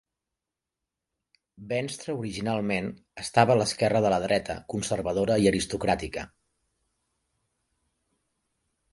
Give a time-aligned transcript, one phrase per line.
[1.73, 2.87] Venstre originalment
[3.23, 6.23] estava a l'esquerra de la dreta conservadora i aristocràtica.